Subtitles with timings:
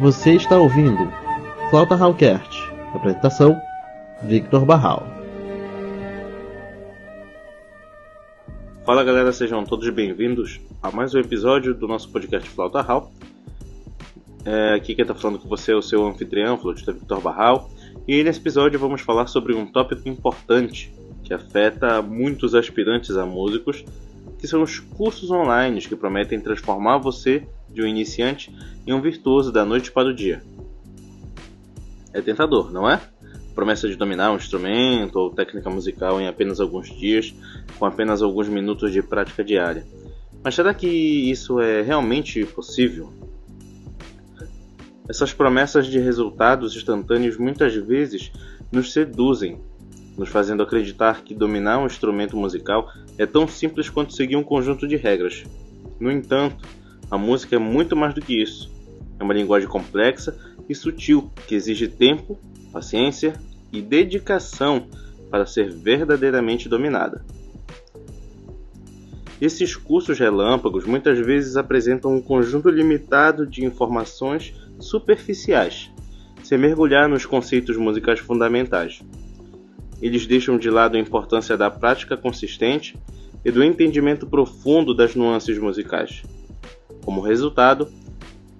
[0.00, 1.12] Você está ouvindo
[1.68, 2.58] Flauta Hallcast.
[2.94, 3.60] Apresentação:
[4.22, 5.06] Victor Barral.
[8.86, 13.12] Fala galera, sejam todos bem-vindos a mais um episódio do nosso podcast Flauta Hall.
[14.46, 17.70] É, aqui quem está falando com você é o seu anfitrião, flautista Victor Barral.
[18.08, 20.90] E nesse episódio vamos falar sobre um tópico importante
[21.22, 23.84] que afeta muitos aspirantes a músicos,
[24.40, 28.54] que são os cursos online que prometem transformar você de um iniciante
[28.86, 30.42] em um virtuoso da noite para o dia.
[32.12, 33.00] É tentador, não é?
[33.54, 37.34] Promessa de dominar um instrumento ou técnica musical em apenas alguns dias,
[37.78, 39.86] com apenas alguns minutos de prática diária.
[40.42, 43.12] Mas será que isso é realmente possível?
[45.06, 48.32] Essas promessas de resultados instantâneos muitas vezes
[48.72, 49.60] nos seduzem,
[50.20, 54.86] nos fazendo acreditar que dominar um instrumento musical é tão simples quanto seguir um conjunto
[54.86, 55.44] de regras.
[55.98, 56.68] No entanto,
[57.10, 58.70] a música é muito mais do que isso.
[59.18, 60.36] É uma linguagem complexa
[60.68, 62.38] e sutil que exige tempo,
[62.70, 63.32] paciência
[63.72, 64.88] e dedicação
[65.30, 67.24] para ser verdadeiramente dominada.
[69.40, 75.90] Esses cursos relâmpagos muitas vezes apresentam um conjunto limitado de informações superficiais,
[76.42, 79.00] sem mergulhar nos conceitos musicais fundamentais.
[80.00, 82.96] Eles deixam de lado a importância da prática consistente
[83.44, 86.22] e do entendimento profundo das nuances musicais.
[87.04, 87.88] Como resultado,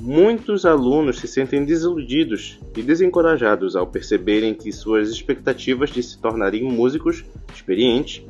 [0.00, 6.62] muitos alunos se sentem desiludidos e desencorajados ao perceberem que suas expectativas de se tornarem
[6.62, 8.22] músicos experientes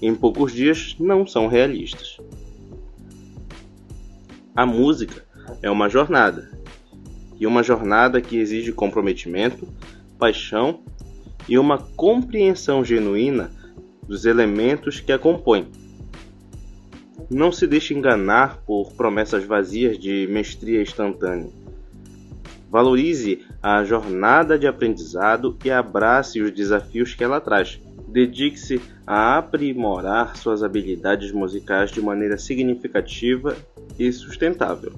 [0.00, 2.18] em poucos dias não são realistas.
[4.54, 5.24] A música
[5.62, 6.56] é uma jornada,
[7.38, 9.68] e uma jornada que exige comprometimento,
[10.18, 10.80] paixão
[11.48, 13.50] e uma compreensão genuína
[14.06, 15.66] dos elementos que a compõem.
[17.30, 21.50] Não se deixe enganar por promessas vazias de mestria instantânea.
[22.70, 27.80] Valorize a jornada de aprendizado e abrace os desafios que ela traz.
[28.08, 33.56] Dedique-se a aprimorar suas habilidades musicais de maneira significativa
[33.98, 34.92] e sustentável.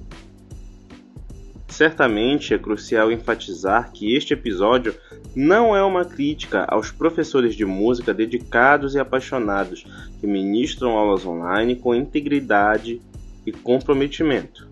[1.69, 4.95] Certamente é crucial enfatizar que este episódio
[5.35, 9.85] não é uma crítica aos professores de música dedicados e apaixonados
[10.19, 12.99] que ministram aulas online com integridade
[13.45, 14.67] e comprometimento.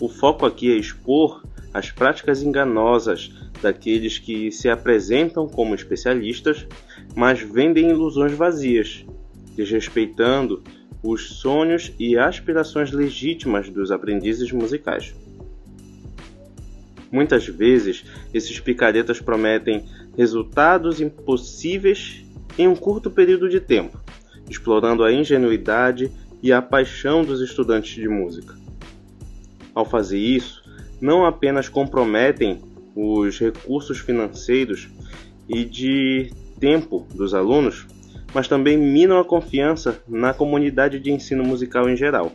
[0.00, 1.42] O foco aqui é expor
[1.72, 6.66] as práticas enganosas daqueles que se apresentam como especialistas,
[7.14, 9.04] mas vendem ilusões vazias,
[9.56, 10.62] desrespeitando
[11.02, 15.14] os sonhos e aspirações legítimas dos aprendizes musicais.
[17.10, 18.04] Muitas vezes,
[18.34, 19.84] esses picaretas prometem
[20.16, 22.24] resultados impossíveis
[22.58, 23.98] em um curto período de tempo,
[24.48, 26.10] explorando a ingenuidade
[26.42, 28.54] e a paixão dos estudantes de música.
[29.74, 30.62] Ao fazer isso,
[31.00, 32.60] não apenas comprometem
[32.94, 34.88] os recursos financeiros
[35.48, 37.86] e de tempo dos alunos,
[38.34, 42.32] mas também minam a confiança na comunidade de ensino musical em geral.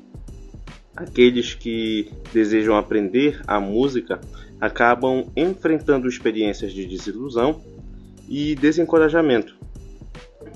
[0.95, 4.21] Aqueles que desejam aprender a música
[4.61, 7.61] acabam enfrentando experiências de desilusão
[8.29, 9.55] e desencorajamento,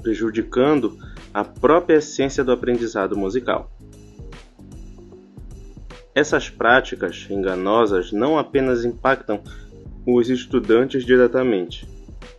[0.02, 0.98] prejudicando
[1.34, 3.72] a própria essência do aprendizado musical.
[6.14, 9.42] Essas práticas enganosas não apenas impactam
[10.06, 11.88] os estudantes diretamente,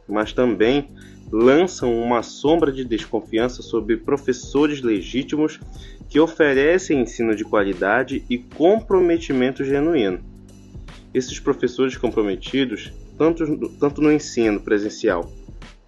[0.08, 0.88] mas também
[1.30, 5.60] lançam uma sombra de desconfiança sobre professores legítimos
[6.08, 10.20] que oferecem ensino de qualidade e comprometimento genuíno.
[11.12, 15.30] Esses professores comprometidos, tanto, tanto no ensino presencial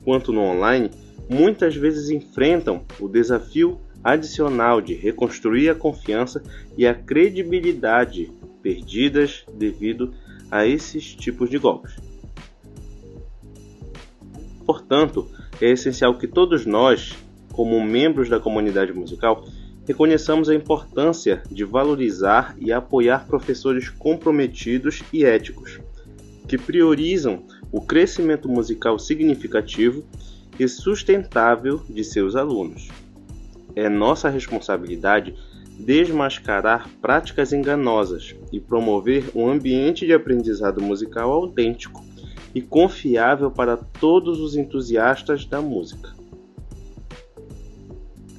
[0.05, 0.91] quanto no online,
[1.29, 6.43] muitas vezes enfrentam o desafio adicional de reconstruir a confiança
[6.77, 10.13] e a credibilidade perdidas devido
[10.51, 12.10] a esses tipos de golpes.
[14.71, 15.27] Portanto,
[15.61, 17.19] é essencial que todos nós,
[17.53, 19.45] como membros da comunidade musical,
[19.85, 25.81] reconheçamos a importância de valorizar e apoiar professores comprometidos e éticos,
[26.47, 27.43] que priorizam
[27.73, 30.05] o crescimento musical significativo
[30.57, 32.91] e sustentável de seus alunos.
[33.75, 35.35] É nossa responsabilidade
[35.81, 42.09] desmascarar práticas enganosas e promover um ambiente de aprendizado musical autêntico
[42.55, 46.11] e confiável para todos os entusiastas da música.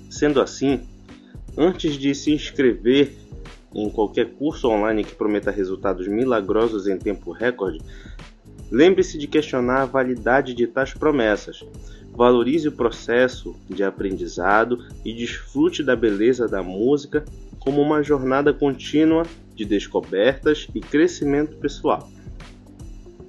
[0.10, 0.82] Sendo assim,
[1.58, 3.14] Antes de se inscrever
[3.76, 7.80] em qualquer curso online que prometa resultados milagrosos em tempo recorde,
[8.72, 11.66] lembre-se de questionar a validade de tais promessas.
[12.14, 17.26] Valorize o processo de aprendizado e desfrute da beleza da música
[17.60, 19.24] como uma jornada contínua
[19.56, 22.10] de descobertas e crescimento pessoal.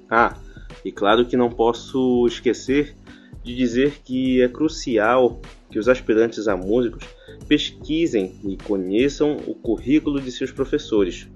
[0.09, 0.37] Ah,
[0.83, 2.95] e claro que não posso esquecer
[3.43, 7.03] de dizer que é crucial que os aspirantes a músicos
[7.47, 11.27] pesquisem e conheçam o currículo de seus professores.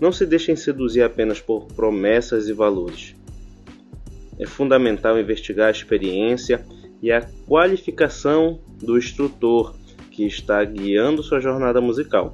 [0.00, 3.14] Não se deixem seduzir apenas por promessas e valores.
[4.38, 6.64] É fundamental investigar a experiência
[7.02, 9.74] e a qualificação do instrutor
[10.10, 12.32] que está guiando sua jornada musical.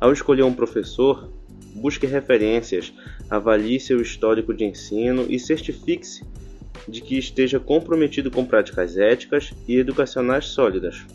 [0.00, 1.30] Ao escolher um professor,
[1.74, 2.92] busque referências,
[3.30, 6.24] avalie seu histórico de ensino e certifique-se
[6.88, 11.06] de que esteja comprometido com práticas éticas e educacionais sólidas.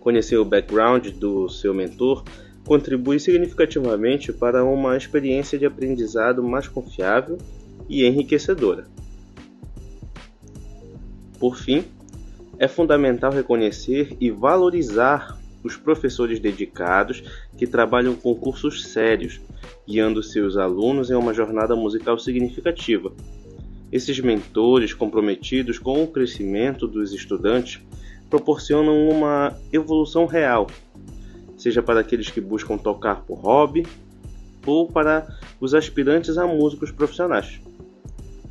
[0.00, 2.24] Conhecer o background do seu mentor
[2.66, 7.38] contribui significativamente para uma experiência de aprendizado mais confiável
[7.88, 8.86] e enriquecedora.
[11.38, 11.84] Por fim,
[12.58, 17.22] é fundamental reconhecer e valorizar os professores dedicados
[17.56, 19.40] que trabalham com cursos sérios,
[19.86, 23.12] guiando seus alunos em uma jornada musical significativa.
[23.90, 27.80] Esses mentores comprometidos com o crescimento dos estudantes
[28.30, 30.66] proporcionam uma evolução real,
[31.56, 33.86] seja para aqueles que buscam tocar por hobby
[34.66, 35.26] ou para
[35.60, 37.60] os aspirantes a músicos profissionais.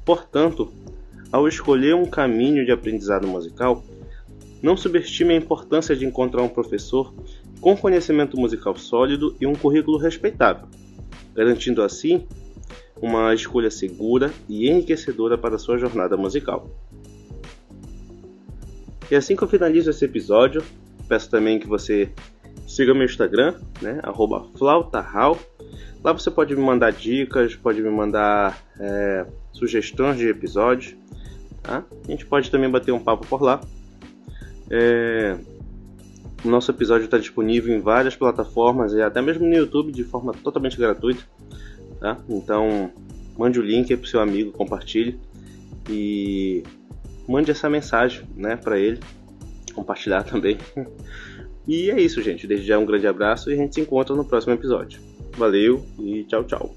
[0.06, 0.72] Portanto,
[1.32, 3.84] ao escolher um caminho de aprendizado musical,
[4.62, 7.14] não subestime a importância de encontrar um professor
[7.60, 10.68] com conhecimento musical sólido e um currículo respeitável,
[11.36, 12.28] garantindo assim
[13.02, 16.70] uma escolha segura e enriquecedora para sua jornada musical.
[19.10, 20.64] E assim que eu finalizo esse episódio,
[21.08, 22.10] peço também que você
[22.68, 24.00] siga meu Instagram, né,
[24.56, 25.38] @flautahal.
[26.04, 30.96] Lá você pode me mandar dicas, pode me mandar é, sugestões de episódios.
[31.62, 31.84] Tá?
[32.08, 33.62] A gente pode também bater um papo por lá.
[34.72, 35.38] É...
[36.44, 40.78] Nosso episódio está disponível em várias plataformas e até mesmo no YouTube de forma totalmente
[40.78, 41.22] gratuita.
[42.00, 42.18] Tá?
[42.28, 42.92] Então,
[43.38, 45.20] mande o link para o seu amigo, compartilhe
[45.88, 46.64] e
[47.28, 49.00] mande essa mensagem né, para ele
[49.76, 50.58] compartilhar também.
[51.68, 52.48] E é isso, gente.
[52.48, 55.00] Desde já um grande abraço e a gente se encontra no próximo episódio.
[55.38, 56.76] Valeu e tchau, tchau.